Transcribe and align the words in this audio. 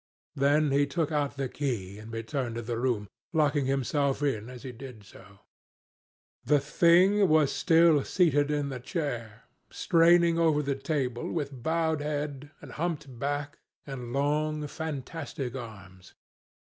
Then 0.33 0.71
he 0.71 0.87
took 0.87 1.11
out 1.11 1.37
the 1.37 1.47
key 1.47 1.99
and 1.99 2.11
returned 2.11 2.55
to 2.55 2.63
the 2.63 2.79
room, 2.79 3.07
locking 3.33 3.67
himself 3.67 4.23
in 4.23 4.49
as 4.49 4.63
he 4.63 4.71
did 4.71 5.03
so. 5.05 5.41
The 6.43 6.59
thing 6.59 7.29
was 7.29 7.51
still 7.53 8.03
seated 8.03 8.49
in 8.49 8.69
the 8.69 8.79
chair, 8.79 9.43
straining 9.69 10.39
over 10.39 10.63
the 10.63 10.73
table 10.73 11.31
with 11.31 11.61
bowed 11.61 12.01
head, 12.01 12.49
and 12.61 12.71
humped 12.71 13.19
back, 13.19 13.59
and 13.85 14.11
long 14.11 14.65
fantastic 14.65 15.55
arms. 15.55 16.15